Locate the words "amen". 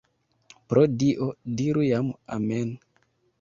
2.39-2.75